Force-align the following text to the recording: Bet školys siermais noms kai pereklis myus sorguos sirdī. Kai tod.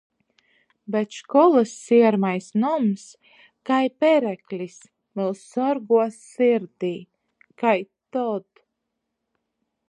Bet 0.93 1.09
školys 1.19 1.71
siermais 1.83 2.47
noms 2.63 3.03
kai 3.67 3.85
pereklis 3.99 4.77
myus 5.15 5.39
sorguos 5.51 6.15
sirdī. 6.31 6.95
Kai 7.61 7.79
tod. 8.13 8.45